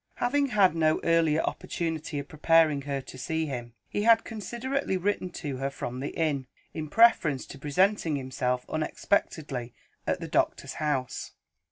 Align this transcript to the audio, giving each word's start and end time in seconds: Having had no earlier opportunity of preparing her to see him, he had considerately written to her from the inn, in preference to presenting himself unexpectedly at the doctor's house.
Having 0.15 0.47
had 0.47 0.73
no 0.75 0.99
earlier 1.03 1.41
opportunity 1.43 2.17
of 2.17 2.27
preparing 2.27 2.81
her 2.81 3.01
to 3.01 3.17
see 3.19 3.45
him, 3.45 3.75
he 3.87 4.01
had 4.01 4.23
considerately 4.23 4.97
written 4.97 5.29
to 5.33 5.57
her 5.57 5.69
from 5.69 5.99
the 5.99 6.09
inn, 6.17 6.47
in 6.73 6.89
preference 6.89 7.45
to 7.45 7.59
presenting 7.59 8.15
himself 8.15 8.65
unexpectedly 8.67 9.75
at 10.07 10.19
the 10.19 10.27
doctor's 10.27 10.73
house. 10.81 11.33